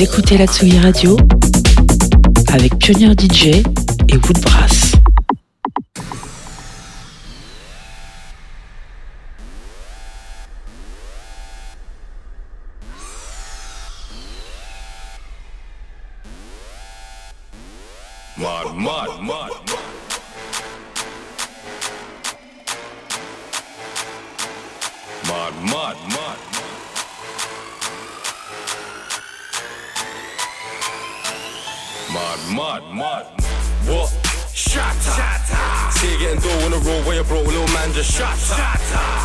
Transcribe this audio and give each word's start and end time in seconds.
Écoutez 0.00 0.38
la 0.38 0.46
Tsugi 0.46 0.78
Radio 0.78 1.16
avec 2.52 2.76
Pionnier 2.78 3.12
DJ 3.12 3.46
et 3.46 4.16
Woodbrass. 4.16 4.88
Mud, 25.60 25.96
mud, 26.12 26.38
mud. 32.12 32.38
Mud, 32.50 32.82
mud. 32.94 33.26
What? 33.86 34.08
Shatter. 34.54 35.98
See 35.98 36.12
you 36.12 36.18
getting 36.18 36.40
dough 36.40 36.64
on 36.64 36.70
the 36.70 36.78
road 36.78 37.04
where 37.06 37.16
you 37.16 37.24
broke, 37.24 37.46
little 37.46 37.66
man 37.74 37.92
just 37.92 38.12
shatter. 38.12 38.54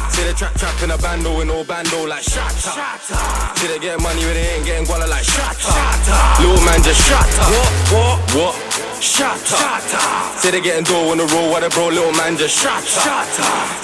See 0.09 0.23
the 0.23 0.33
trap 0.33 0.53
trap 0.55 0.81
in 0.81 0.89
a 0.89 0.97
bando 0.97 1.39
in 1.41 1.47
no 1.47 1.63
bando 1.63 2.07
like 2.07 2.23
shatter. 2.23 2.73
See 3.59 3.67
they 3.67 3.77
get 3.77 4.01
money 4.01 4.25
when 4.25 4.33
they 4.33 4.55
ain't 4.55 4.65
getting 4.65 4.85
guala 4.85 5.07
like 5.07 5.23
shatter. 5.23 6.41
Little 6.41 6.65
man 6.65 6.81
just 6.81 7.01
shatter. 7.07 7.43
What? 7.93 8.19
What? 8.33 8.35
What? 8.35 8.72
Shatter. 9.03 9.59
See 10.39 10.47
they 10.47 10.63
getting 10.63 10.87
dough 10.87 11.11
on 11.11 11.19
the 11.19 11.27
road 11.35 11.51
where 11.51 11.59
they 11.59 11.67
broke, 11.67 11.91
little 11.91 12.15
man 12.15 12.39
just 12.39 12.55
shatter. 12.55 13.03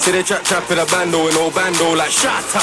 See 0.00 0.16
they 0.16 0.24
trap 0.24 0.48
trap 0.48 0.64
in 0.72 0.80
a 0.80 0.88
bando 0.88 1.28
in 1.28 1.36
no 1.36 1.52
bando 1.52 1.92
like 1.92 2.08
shatter. 2.08 2.56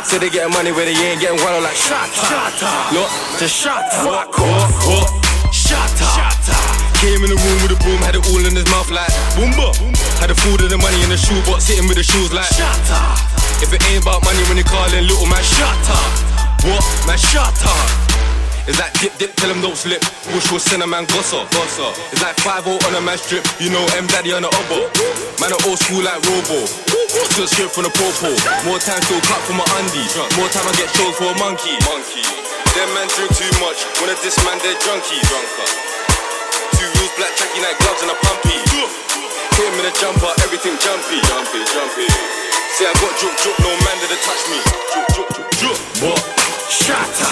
See 0.00 0.16
they 0.16 0.32
getting 0.32 0.48
money 0.56 0.72
where 0.72 0.88
they 0.88 0.96
ain't 0.96 1.20
getting 1.20 1.36
guala 1.36 1.60
like 1.60 1.76
shatter. 1.76 2.72
Look, 2.96 3.12
just 3.36 3.52
shatter. 3.52 4.00
What? 4.08 4.32
What? 4.32 4.72
What? 4.88 5.08
Shatter. 5.52 6.08
Came 7.04 7.20
in 7.20 7.28
the 7.28 7.36
room 7.36 7.58
with 7.60 7.76
a 7.76 7.78
broom, 7.84 8.00
had 8.00 8.16
it 8.16 8.24
all 8.32 8.40
in 8.40 8.56
his 8.56 8.64
mouth 8.72 8.88
like 8.88 9.12
Boomba. 9.36 9.76
Had 10.24 10.32
the 10.32 10.38
food 10.40 10.64
and 10.64 10.72
the 10.72 10.80
money 10.80 10.96
in 11.04 11.12
the 11.12 11.20
shoebox, 11.20 11.68
sitting 11.68 11.84
with 11.84 12.00
the 12.00 12.06
shoes 12.06 12.32
like 12.32 12.48
Shut 12.48 12.64
up. 12.96 13.20
If 13.60 13.76
it 13.76 13.84
ain't 13.92 14.08
about 14.08 14.24
money 14.24 14.40
when 14.48 14.56
you 14.56 14.64
calling 14.64 15.04
little 15.04 15.28
man, 15.28 15.44
shut 15.44 15.68
up. 15.68 16.64
What? 16.64 16.80
Man, 17.04 17.20
shut 17.20 17.52
up. 17.60 18.13
It's 18.64 18.80
like 18.80 18.96
dip 18.96 19.12
dip, 19.20 19.36
tell 19.36 19.52
him 19.52 19.60
don't 19.60 19.76
slip. 19.76 20.00
Wish 20.32 20.48
was 20.48 20.64
cinnamon 20.64 21.04
gossa, 21.12 21.44
gossa. 21.52 21.92
It's 22.08 22.24
like 22.24 22.32
5 22.40 22.64
on 22.64 22.96
a 22.96 23.02
man 23.04 23.20
strip, 23.20 23.44
you 23.60 23.68
know 23.68 23.84
M 23.92 24.08
Daddy 24.08 24.32
on 24.32 24.40
the 24.40 24.48
obo. 24.48 24.88
Man, 25.36 25.52
a 25.52 25.58
old 25.68 25.76
school 25.76 26.00
like 26.00 26.16
Robo. 26.24 26.64
Took 27.36 27.48
straight 27.52 27.68
from 27.68 27.84
the 27.84 27.92
popo. 27.92 28.32
More 28.64 28.80
time 28.80 29.04
to 29.04 29.14
cut 29.28 29.40
for 29.44 29.52
my 29.52 29.68
undie. 29.76 30.08
More 30.40 30.48
time 30.48 30.64
I 30.64 30.72
get 30.80 30.88
chose 30.96 31.12
for 31.12 31.28
a 31.28 31.36
monkey. 31.36 31.76
Monkey. 31.84 32.24
Them 32.72 32.88
man 32.96 33.04
drink 33.12 33.36
too 33.36 33.52
much. 33.60 33.84
When 34.00 34.08
a 34.08 34.16
this 34.24 34.40
man, 34.48 34.56
they're 34.64 34.80
drunky. 34.80 35.20
Drunker. 35.28 35.68
Two 36.80 36.88
rules, 36.88 37.12
black 37.20 37.36
tracky 37.36 37.60
night 37.60 37.76
gloves 37.84 38.00
and 38.00 38.10
a 38.10 38.16
pumpy. 38.16 38.56
Hit 39.60 39.68
him 39.68 39.76
in 39.76 39.86
a 39.86 39.94
jumper, 40.00 40.32
everything 40.40 40.80
jumpy. 40.80 41.20
Jumpy, 41.28 41.60
jumpy. 41.68 42.08
Say 42.80 42.88
I 42.88 42.96
got 42.96 43.12
juke, 43.20 43.36
juke, 43.44 43.60
no 43.60 43.70
man 43.84 43.96
did 44.00 44.16
touch 44.24 44.42
me. 44.48 44.58
Juke, 44.88 45.10
juke, 45.12 45.30
juke, 45.36 45.52
juke. 45.60 45.80
What? 46.00 46.43
Shatter. 46.74 47.30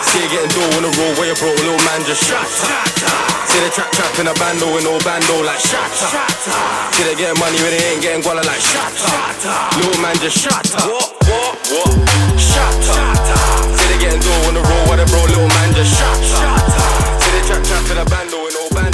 See 0.00 0.24
you 0.24 0.28
getting 0.32 0.48
dough 0.56 0.76
on 0.80 0.82
the 0.88 0.92
road 0.96 1.12
where 1.20 1.28
you 1.28 1.36
broke, 1.36 1.60
little 1.60 1.76
man 1.92 2.00
just 2.08 2.24
shatter. 2.24 2.72
See 3.44 3.60
the 3.60 3.68
trap 3.68 3.92
trap 3.92 4.16
in 4.16 4.26
a 4.26 4.34
bando 4.40 4.64
with 4.72 4.84
no 4.84 4.96
bando 5.04 5.44
like 5.44 5.60
shatter. 5.60 6.08
See 6.96 7.04
they 7.04 7.12
getting 7.12 7.36
money 7.36 7.60
when 7.60 7.68
they 7.68 7.84
ain't 7.92 8.00
getting 8.00 8.24
guala 8.24 8.40
like 8.40 8.64
shatter. 8.64 9.12
Little 9.76 10.00
man 10.00 10.16
just 10.24 10.40
shatter. 10.40 10.88
What? 10.88 11.04
What? 11.28 11.54
What? 11.68 12.40
Shatter. 12.40 12.96
See 13.76 13.88
they 13.92 13.98
getting 14.00 14.24
dough 14.24 14.48
on 14.48 14.54
the 14.56 14.64
road 14.64 14.84
where 14.88 14.96
they 14.96 15.08
broke, 15.12 15.28
little 15.28 15.52
man 15.52 15.68
just 15.76 15.92
shatter. 15.92 16.48
See 17.20 17.32
they 17.36 17.44
trap 17.44 17.60
trap 17.60 17.84
in 17.92 17.98
a 18.00 18.06
bando 18.08 18.40
with 18.40 18.56
no 18.56 18.64
bando 18.72 18.91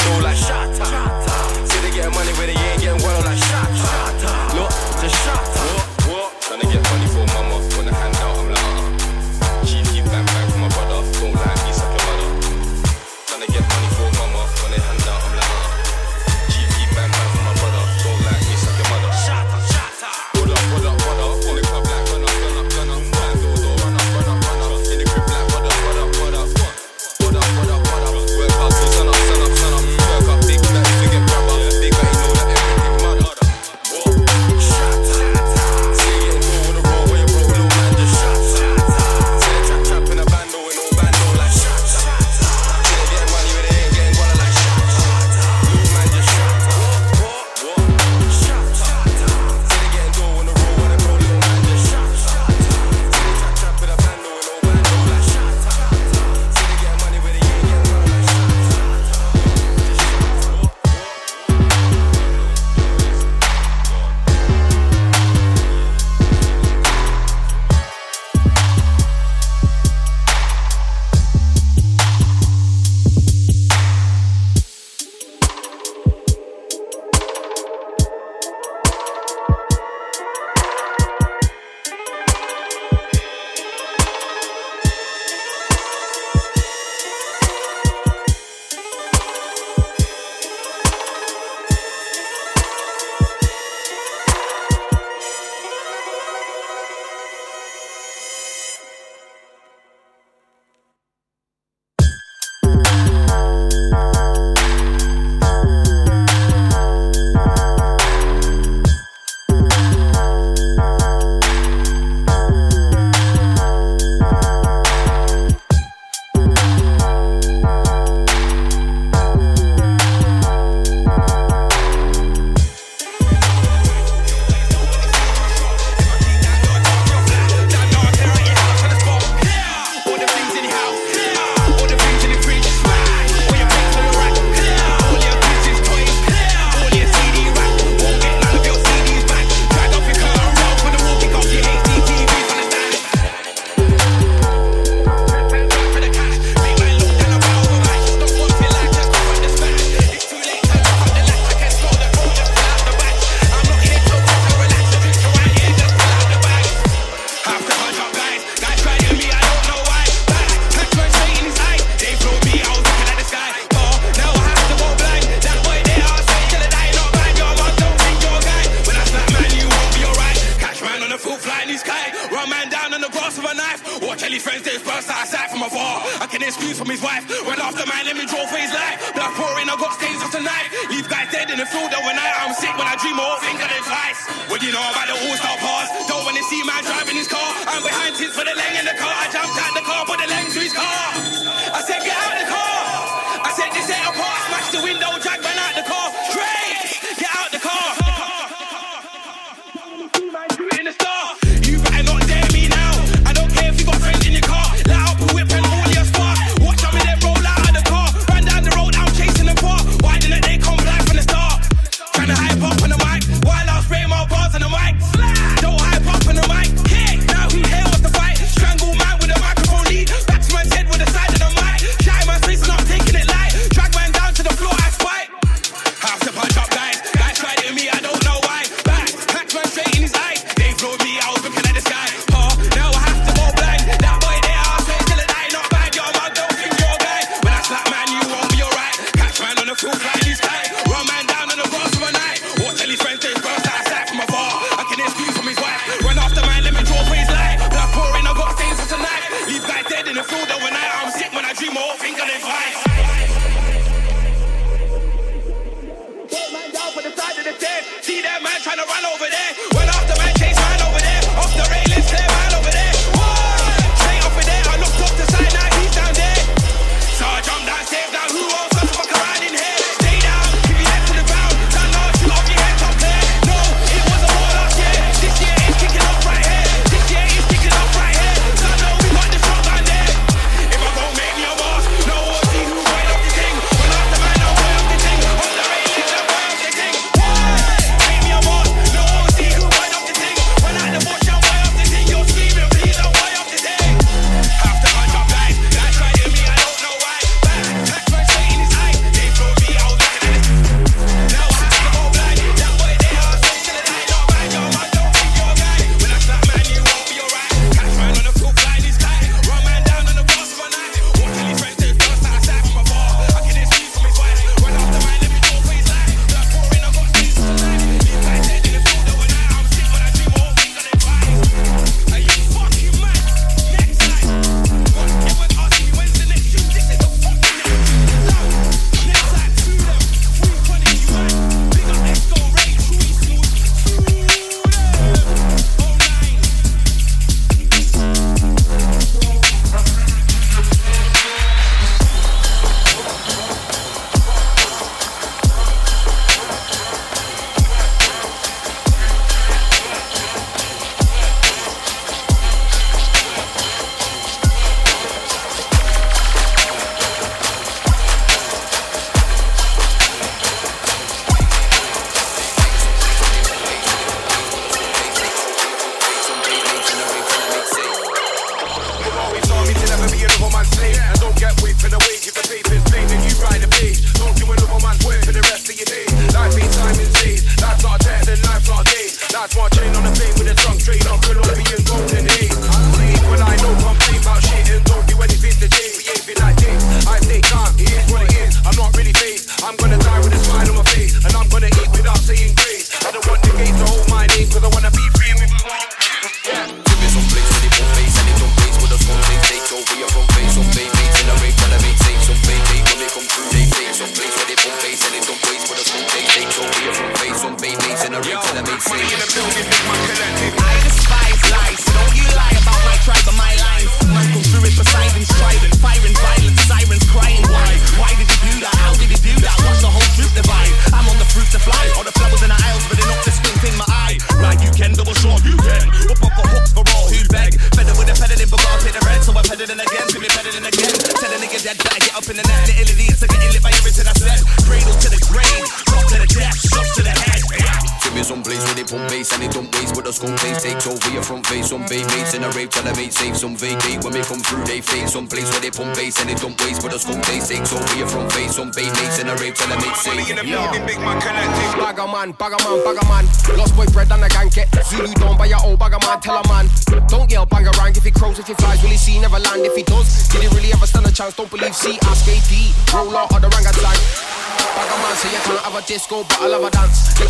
disco, 465.98 466.22
but 466.22 466.40
I 466.40 466.46
love 466.46 466.62
a 466.62 466.70
dance. 466.70 467.27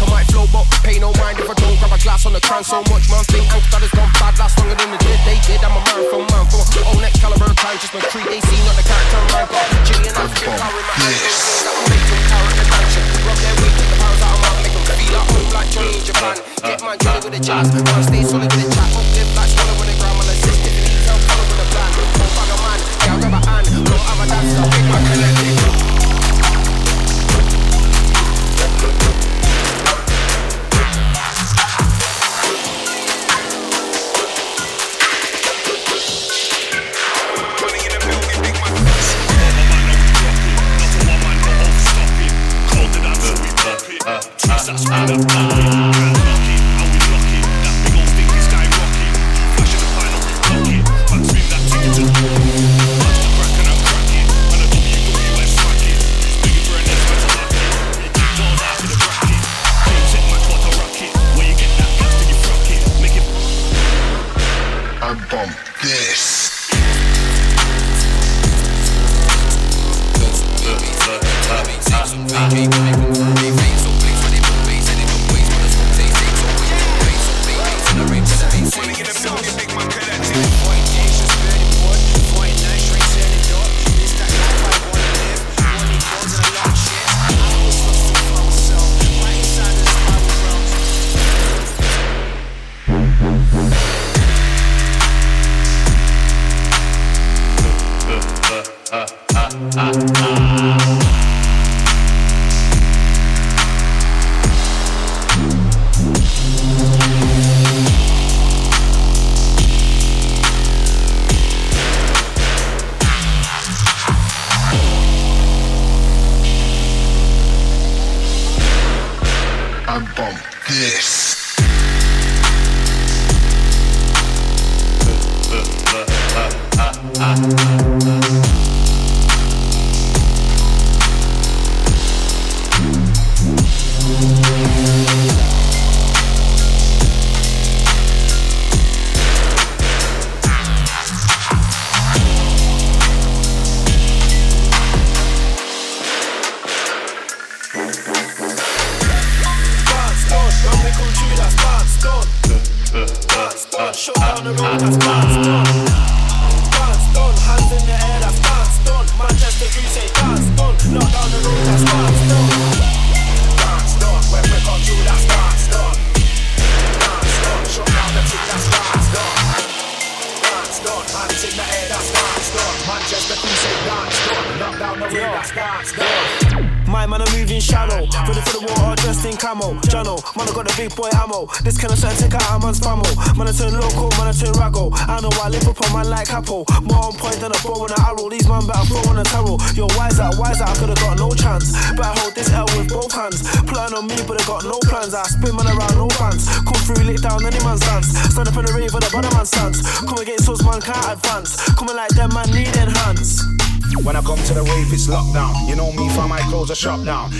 Shut 72.51 72.88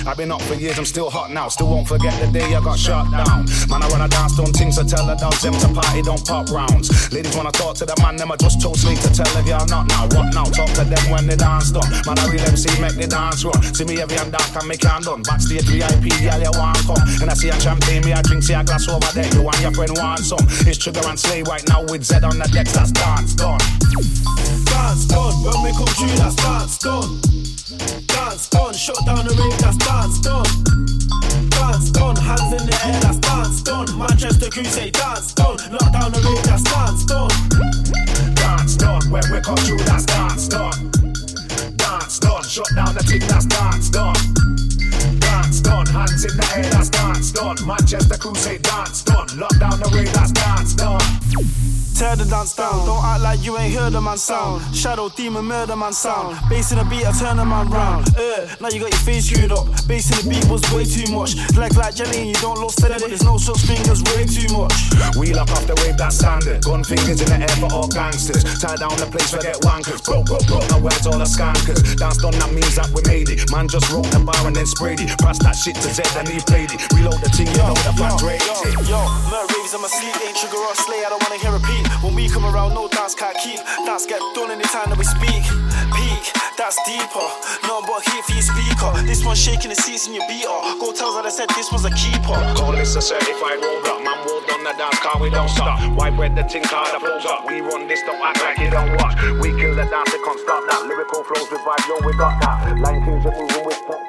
I've 0.09 0.17
been 0.17 0.33
up 0.33 0.41
for 0.49 0.55
years, 0.55 0.79
I'm 0.79 0.87
still 0.87 1.11
hot 1.11 1.31
now. 1.31 1.49
Still 1.49 1.69
won't 1.69 1.87
forget 1.87 2.17
the 2.17 2.33
day 2.33 2.57
I 2.57 2.65
got 2.65 2.79
shut 2.79 3.05
down. 3.13 3.45
Man, 3.69 3.85
I 3.85 3.89
run 3.93 4.01
a 4.01 4.09
dance, 4.09 4.41
don't 4.41 4.57
things 4.57 4.81
to 4.81 4.85
tell 4.89 5.05
the 5.05 5.13
dogs 5.21 5.45
them 5.45 5.53
to 5.53 5.69
party, 5.69 6.01
don't 6.01 6.25
pop 6.25 6.49
rounds. 6.49 6.89
Ladies 7.13 7.37
wanna 7.37 7.53
talk 7.53 7.77
to 7.77 7.85
the 7.85 7.93
man, 8.01 8.17
them 8.17 8.33
I 8.33 8.37
just 8.41 8.57
too 8.57 8.73
sleep 8.73 8.97
to 9.05 9.13
tell 9.13 9.29
if 9.37 9.45
you're 9.45 9.69
not 9.69 9.85
now. 9.85 10.09
What 10.17 10.33
now? 10.33 10.49
Talk 10.49 10.73
to 10.81 10.85
them 10.89 11.05
when 11.13 11.29
they 11.29 11.37
dance 11.37 11.77
done. 11.77 11.85
Man, 12.09 12.17
I 12.17 12.25
real 12.33 12.41
MC 12.41 12.73
make 12.81 12.97
the 12.97 13.05
dance 13.05 13.45
run. 13.45 13.61
See 13.77 13.85
me 13.85 14.01
every 14.01 14.17
and 14.17 14.33
dark 14.33 14.49
and 14.57 14.65
me 14.65 14.81
can 14.81 15.05
done. 15.05 15.21
Backstage 15.29 15.69
VIP, 15.69 16.09
you 16.25 16.33
want 16.57 16.81
come. 16.89 17.05
And 17.21 17.29
I 17.29 17.37
see 17.37 17.53
a 17.53 17.61
champagne, 17.61 18.01
me 18.01 18.17
I 18.17 18.25
drink, 18.25 18.49
see 18.49 18.57
a 18.57 18.65
glass 18.65 18.89
over 18.89 19.13
there. 19.13 19.29
You 19.37 19.45
and 19.45 19.61
your 19.61 19.77
friend 19.77 19.93
want 19.93 20.25
some. 20.25 20.41
It's 20.65 20.81
Trigger 20.81 21.05
and 21.05 21.21
Slay 21.21 21.45
right 21.45 21.65
now 21.69 21.85
with 21.85 22.09
Z 22.09 22.25
on 22.25 22.41
the 22.41 22.49
decks, 22.49 22.73
that's 22.73 22.97
dance 22.97 23.37
done. 23.37 23.61
Dance 24.73 25.05
done, 25.05 25.37
when 25.45 25.59
we 25.69 25.71
come 25.77 25.93
through, 26.01 26.17
that's 26.17 26.37
dance 26.41 26.81
done 26.81 27.21
dance 28.29 28.55
on. 28.55 28.75
Shut 28.75 28.97
down 29.07 29.25
the 29.27 29.35
ring, 29.35 29.57
that's 29.59 29.77
dance 29.77 29.98
done. 30.21 30.47
Dance 31.51 31.97
on, 31.99 32.17
hands 32.17 32.53
in 32.53 32.67
the 32.67 32.81
air, 32.87 33.01
that's 33.01 33.19
dance 33.19 33.63
done. 33.63 33.87
Manchester 33.99 34.51
Crusade, 34.51 34.93
dance 34.93 35.33
done. 35.35 35.57
Lock 35.71 35.93
down 35.93 36.13
the 36.13 36.21
ring, 36.21 36.43
that's 36.45 36.63
dance 36.63 37.05
done. 37.05 37.31
Dance 38.35 38.77
done, 38.77 39.03
when 39.11 39.23
we 39.33 39.41
come 39.41 39.57
through, 39.57 39.79
that's 39.79 40.07
dance 40.07 40.49
done. 40.49 40.91
Dance 41.77 42.19
done, 42.19 42.43
shut 42.45 42.69
down 42.75 42.95
the 42.95 43.03
thing, 43.03 43.21
that's 43.29 43.47
dance 43.47 43.91
done. 43.91 44.17
Dance 45.21 45.61
done, 45.61 45.87
hands 45.87 46.25
in 46.25 46.37
the 46.37 46.47
air, 46.57 46.65
that's 46.71 46.91
dance 46.91 47.33
done. 47.33 47.57
Manchester 47.67 48.17
Crusade, 48.17 48.63
dance 48.63 49.03
done. 49.05 49.29
Lock 49.39 49.57
down 49.59 49.79
the 49.81 49.91
ring, 49.93 50.11
that's 50.13 50.33
dance 50.33 50.75
done. 50.75 51.68
Tear 51.99 52.15
the 52.15 52.31
dance 52.31 52.55
down. 52.55 52.87
Don't 52.87 53.03
act 53.03 53.23
like 53.27 53.43
you 53.43 53.59
ain't 53.59 53.75
heard 53.75 53.91
the 53.93 54.01
man 54.01 54.19
sound. 54.19 54.63
Shadow 54.71 55.09
demon 55.09 55.47
murder 55.47 55.75
man 55.75 55.93
sound. 55.93 56.39
Bass 56.49 56.71
in 56.71 56.79
the 56.79 56.87
beat, 56.87 57.03
I 57.03 57.11
turn 57.11 57.39
the 57.39 57.45
man 57.45 57.67
round. 57.75 58.07
Uh, 58.15 58.47
now 58.63 58.71
you 58.71 58.79
got 58.79 58.95
your 58.95 59.03
face 59.03 59.27
screwed 59.27 59.51
up. 59.51 59.67
Bass 59.91 60.07
in 60.15 60.23
the 60.23 60.31
beat 60.31 60.47
was 60.47 60.63
way 60.71 60.87
too 60.87 61.11
much. 61.11 61.35
Leg 61.59 61.75
like 61.75 61.99
jelly 61.99 62.23
and 62.23 62.31
you 62.31 62.39
don't 62.39 62.55
look 62.63 62.71
steady, 62.71 63.03
but 63.03 63.11
there's 63.11 63.27
no 63.27 63.35
such 63.35 63.59
thing 63.67 63.83
as 63.91 63.99
way 64.15 64.23
too 64.31 64.47
much. 64.55 64.71
We 65.19 65.35
lock 65.35 65.51
off 65.51 65.67
the 65.67 65.75
wave 65.83 65.99
that's 65.99 66.23
standard. 66.23 66.63
Gun 66.63 66.87
fingers 66.87 67.19
in 67.19 67.35
the 67.35 67.39
air 67.43 67.57
for 67.59 67.67
all 67.75 67.91
gangsters. 67.91 68.47
Tie 68.47 68.79
down 68.79 68.95
the 68.95 69.11
place, 69.11 69.35
forget 69.35 69.59
wankers. 69.67 69.99
Bro, 70.07 70.23
bro, 70.23 70.39
bro, 70.47 70.63
now 70.71 70.79
where's 70.79 71.03
all 71.03 71.19
the 71.19 71.27
skankers? 71.27 71.83
Dance 71.99 72.23
done, 72.23 72.39
that 72.39 72.55
means 72.55 72.79
that 72.79 72.95
we 72.95 73.03
made 73.11 73.27
it. 73.27 73.51
Man 73.51 73.67
just 73.67 73.91
wrote 73.91 74.07
the 74.15 74.23
bar 74.23 74.39
and 74.47 74.55
then 74.55 74.71
sprayed 74.71 75.03
it. 75.03 75.11
Pass 75.19 75.43
that 75.43 75.59
shit 75.59 75.75
to 75.83 75.91
Z 75.91 76.07
and 76.15 76.31
he 76.31 76.39
played 76.47 76.71
it. 76.71 76.79
Reload 76.95 77.19
the 77.27 77.31
team, 77.35 77.51
you 77.51 77.59
know 77.59 77.75
the 77.83 77.91
fat 77.99 78.23
Yo, 78.23 78.87
yo, 78.87 78.87
yo, 78.87 79.01
Mer 79.35 79.43
raves 79.51 79.75
in 79.75 79.83
my 79.83 79.91
sleep, 79.91 80.15
ain't 80.23 80.39
trigger 80.39 80.63
or 80.63 80.79
slay, 80.79 81.03
I 81.03 81.11
don't 81.11 81.19
wanna 81.27 81.43
hear 81.43 81.51
a 81.51 81.59
repeat. 81.59 81.88
When 82.03 82.15
we 82.15 82.29
come 82.29 82.45
around, 82.45 82.75
no 82.75 82.89
dance 82.89 83.15
can't 83.15 83.37
keep. 83.39 83.61
Dance 83.85 84.07
get 84.07 84.21
done 84.35 84.51
anytime 84.51 84.91
that 84.91 84.99
we 84.99 85.05
speak. 85.05 85.45
Peak, 85.95 86.25
that's 86.57 86.79
deeper. 86.87 87.27
No 87.67 87.83
but 87.83 88.03
heat 88.09 88.25
for 88.25 88.33
your 88.33 88.47
speaker. 88.47 88.91
This 89.07 89.25
one's 89.25 89.41
shaking 89.41 89.71
the 89.71 89.79
seats 89.79 90.07
in 90.07 90.15
your 90.15 90.27
beater. 90.29 90.59
Go 90.79 90.93
tell 90.93 91.15
that 91.17 91.27
I 91.27 91.31
said 91.31 91.49
this 91.57 91.73
was 91.73 91.85
a 91.85 91.93
keeper. 91.93 92.37
Call 92.55 92.73
this 92.73 92.97
a 92.97 93.03
certified 93.03 93.59
roadblock. 93.59 94.05
Man, 94.05 94.19
roll 94.27 94.43
on 94.59 94.65
the 94.65 94.75
dance 94.77 94.99
car, 95.01 95.21
we 95.21 95.31
don't 95.31 95.49
stop. 95.49 95.79
Why 95.97 96.11
bread 96.11 96.35
the 96.37 96.43
tin 96.43 96.63
car 96.65 96.87
that 96.91 97.01
flows 97.01 97.25
up? 97.27 97.47
We 97.47 97.61
run 97.61 97.87
this, 97.87 98.03
don't 98.03 98.21
act 98.21 98.41
like 98.43 98.59
you 98.59 98.71
don't 98.71 98.91
watch. 98.97 99.15
We 99.41 99.55
kill 99.55 99.75
the 99.75 99.87
dance, 99.87 100.13
it 100.13 100.23
can't 100.25 100.41
stop 100.41 100.63
that. 100.69 100.87
Lyrical 100.87 101.25
flows 101.25 101.51
with 101.51 101.63
vibe, 101.63 101.89
yo, 101.89 101.99
we 102.07 102.13
got 102.17 102.41
that. 102.43 102.79
Line 102.79 103.05
kings 103.05 103.27
are 103.27 103.33
moving 103.33 103.65
with 103.65 103.83
pop, 103.87 104.01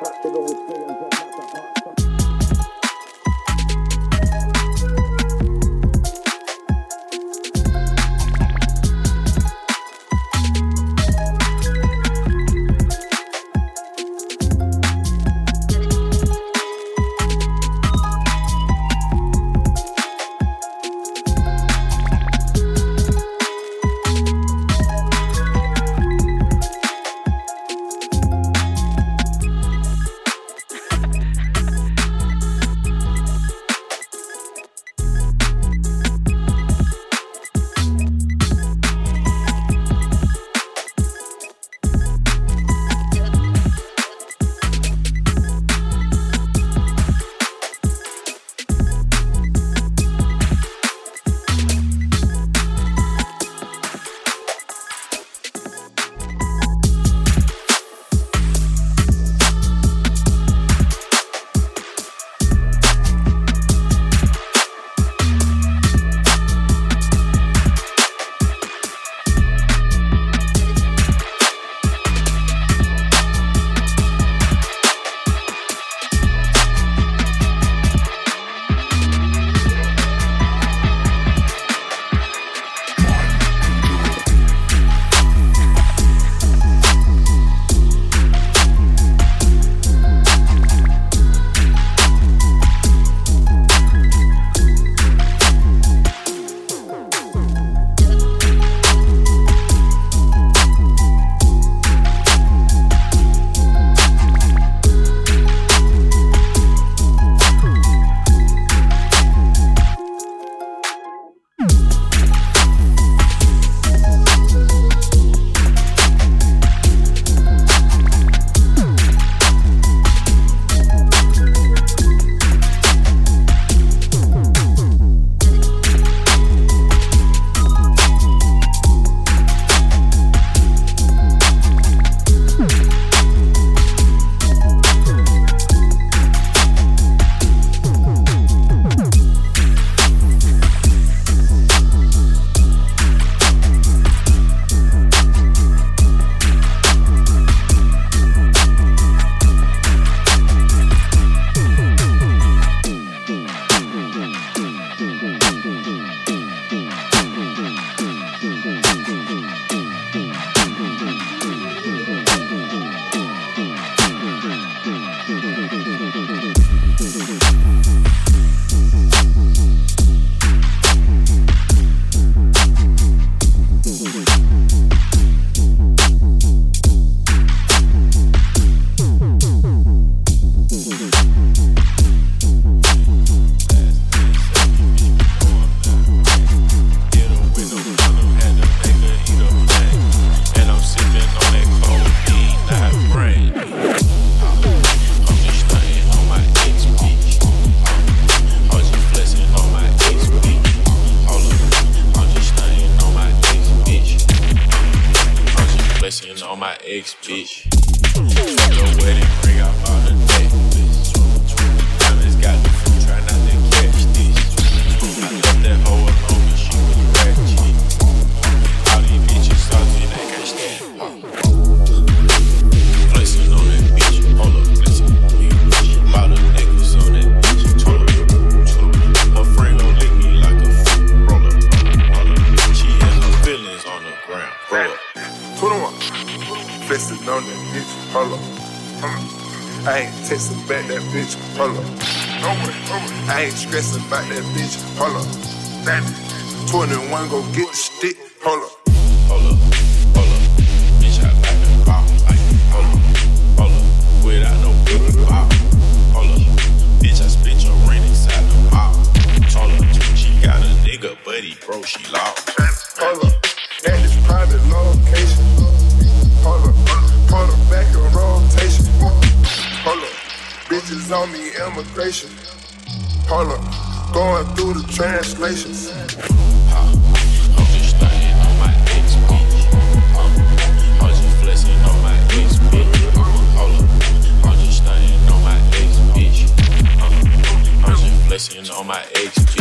flexing 288.39 288.73
on 288.73 288.87
my 288.87 289.01
XP. 289.15 289.59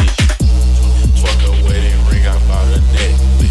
Fuck 1.20 1.42
a 1.48 1.64
wedding 1.64 2.06
ring, 2.06 2.26
I 2.26 2.38
bought 2.46 2.66
a 2.66 2.80
necklace. 2.92 3.47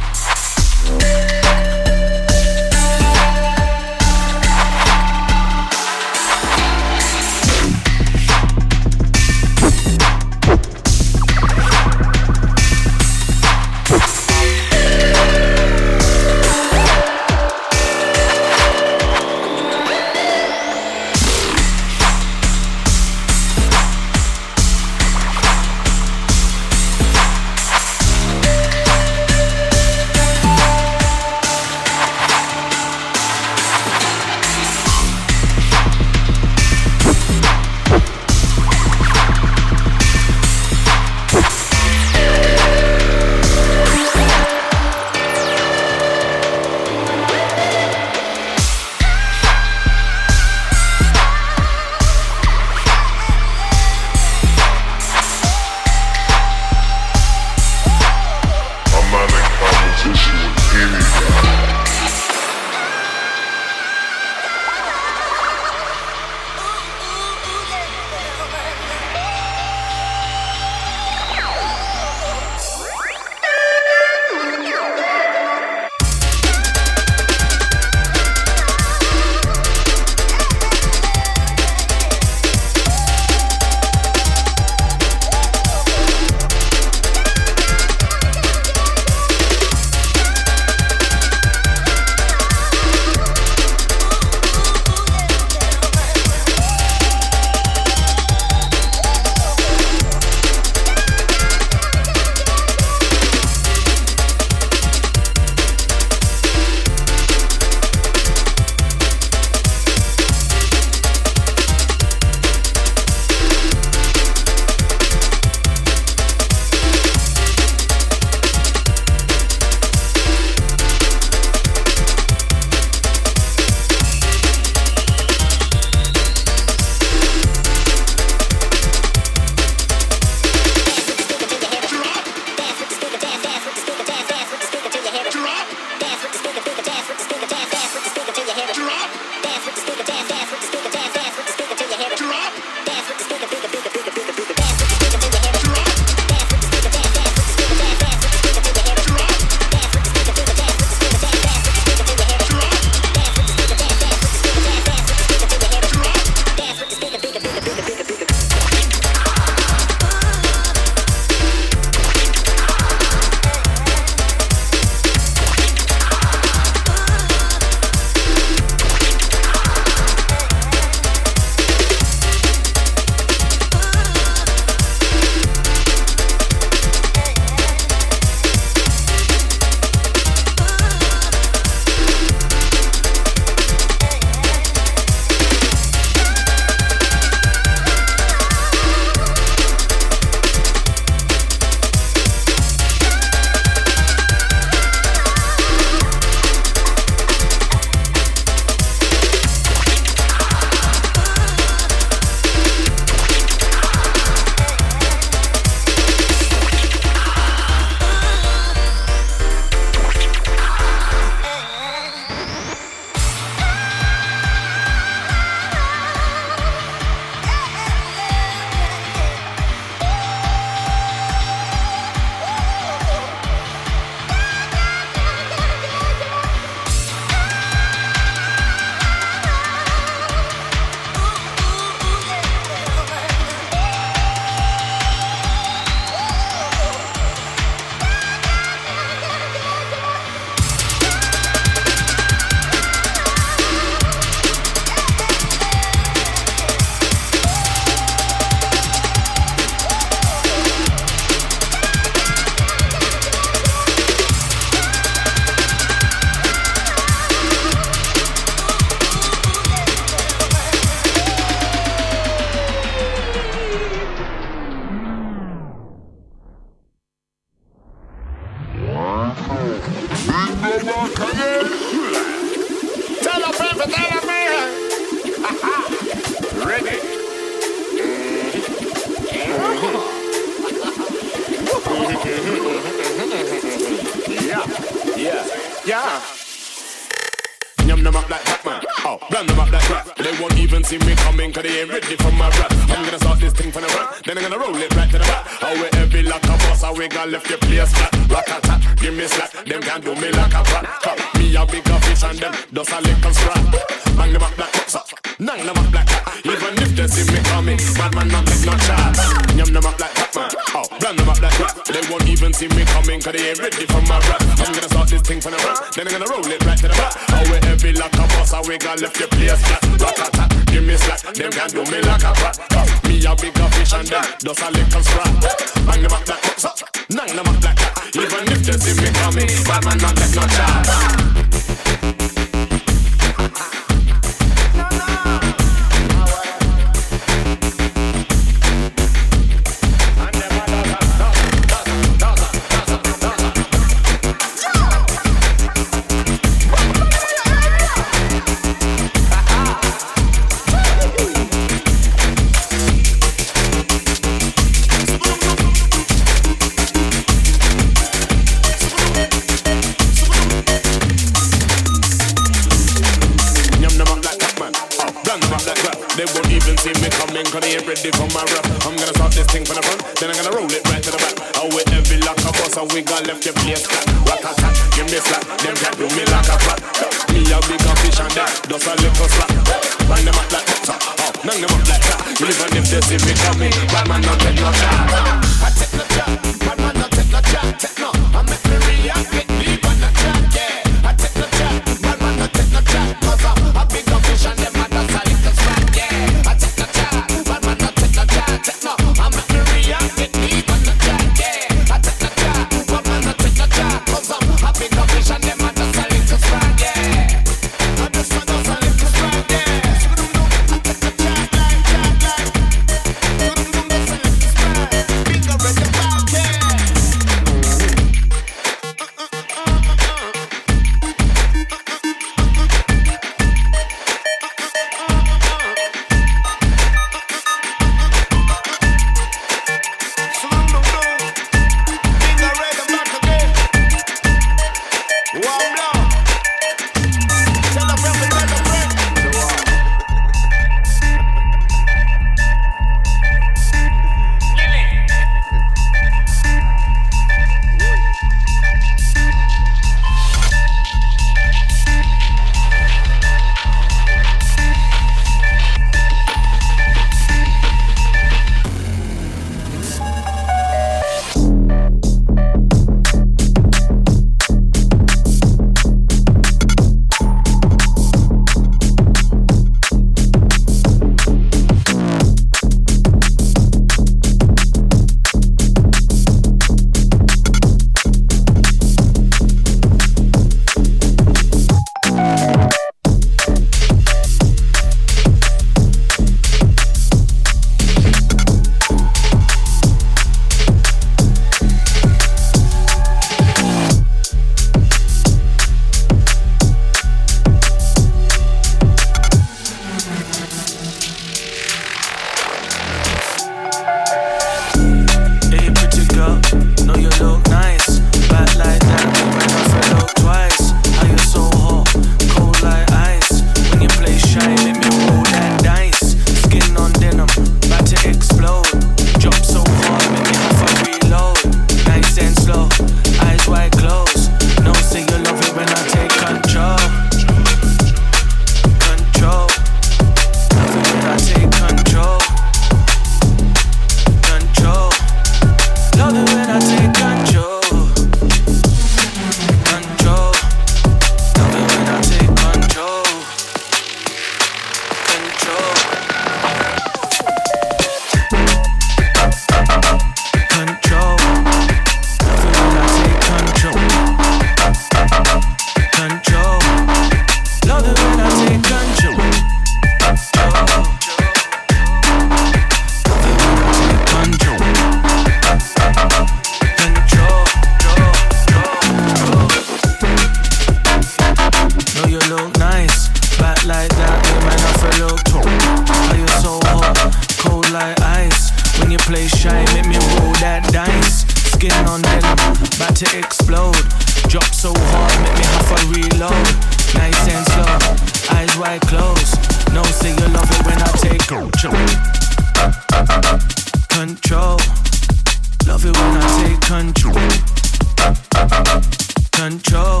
control. 599.62 600.00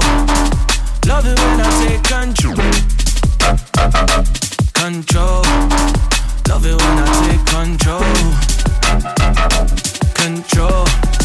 Love 1.06 1.26
it 1.26 1.38
when 1.38 1.60
I 1.60 1.68
take 1.84 2.02
control. 2.04 2.56
Control. 4.72 5.42
Love 6.48 6.66
it 6.66 6.76
when 6.80 6.98
I 6.98 7.06
take 7.26 7.44
control. 7.46 8.00
Control. 10.14 11.19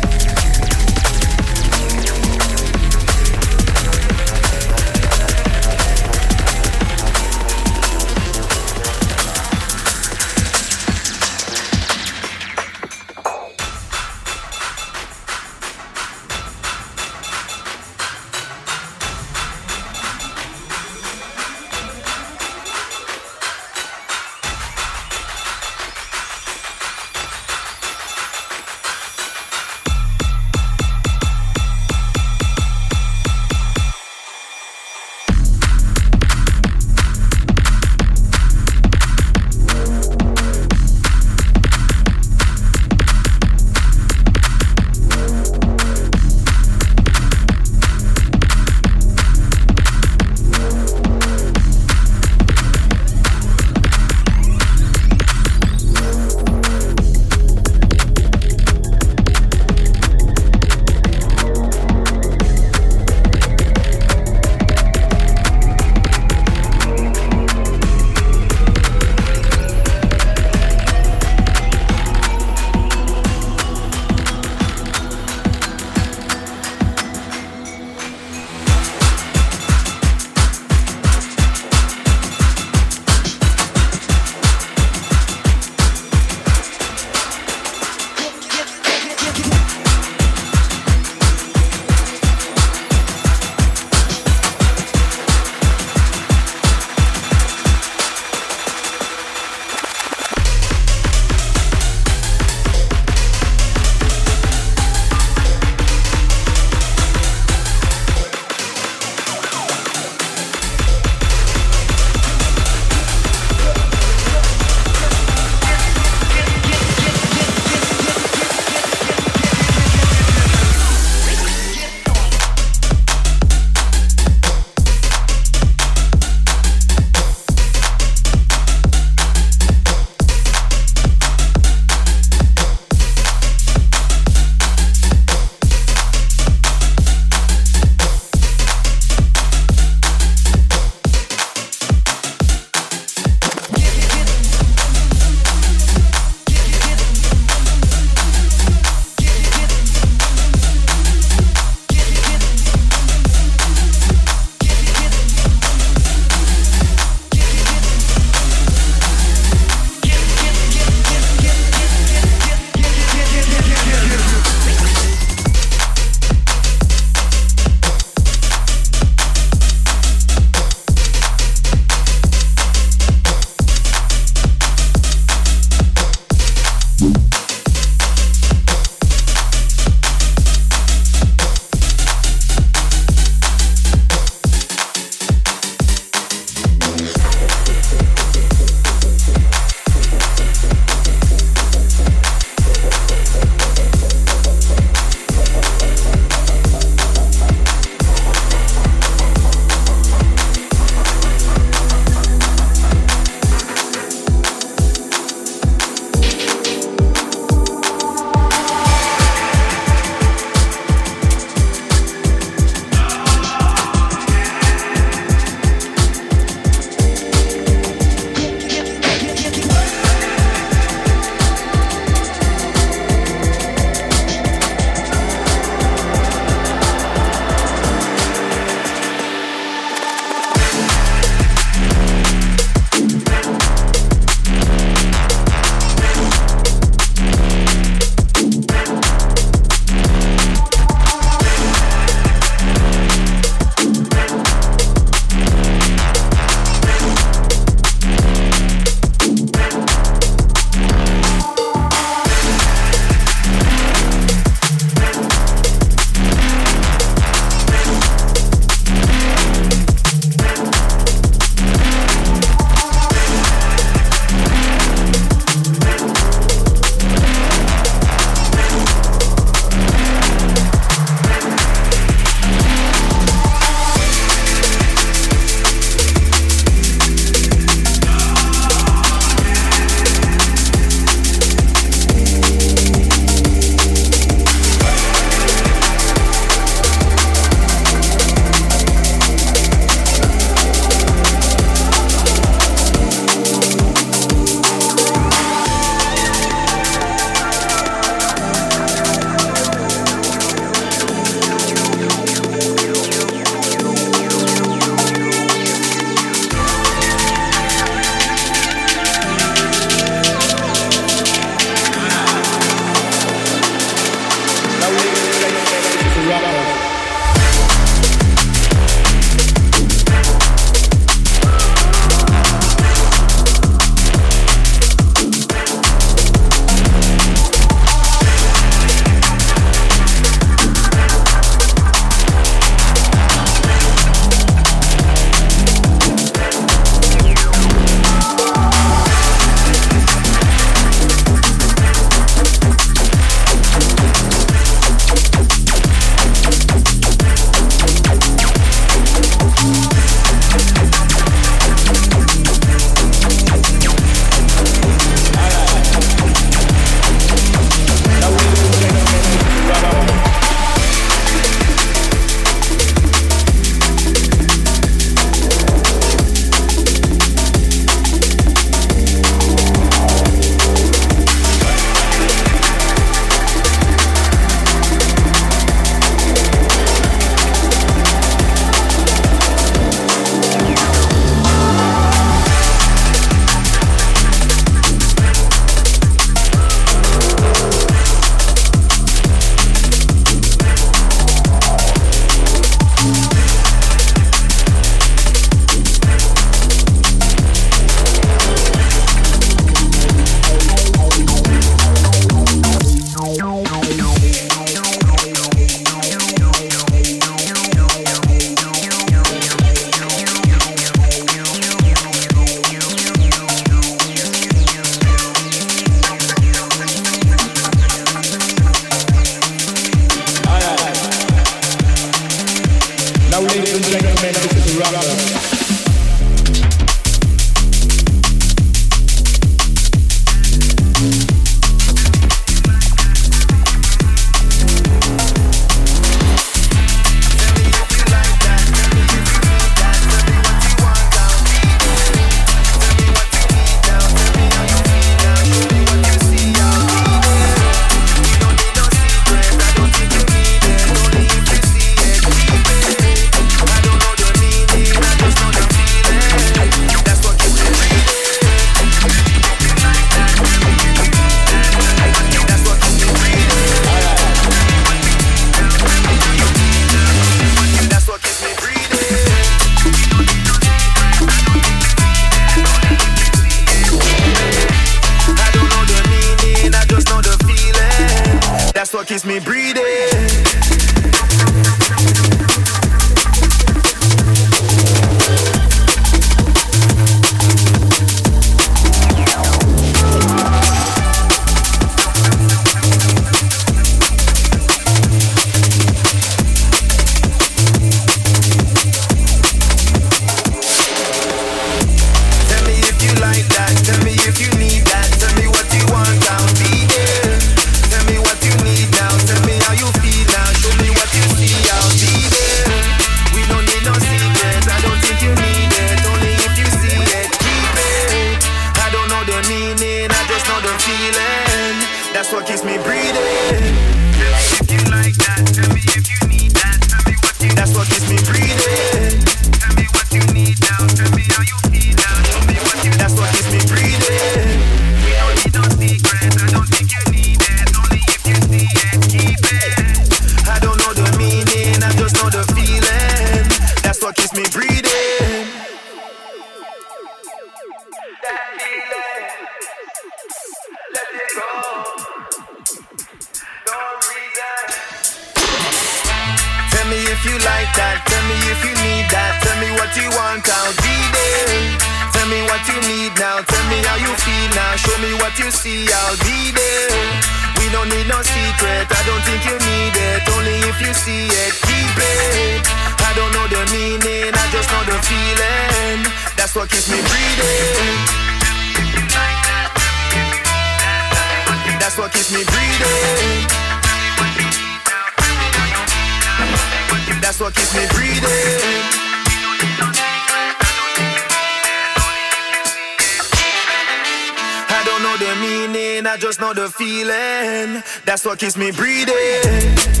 know 595.01 595.17
the 595.17 595.35
meaning, 595.41 596.05
I 596.05 596.17
just 596.17 596.39
know 596.39 596.53
the 596.53 596.69
feeling. 596.69 597.83
That's 598.05 598.25
what 598.25 598.39
keeps 598.39 598.57
me 598.57 598.71
breathing. 598.71 600.00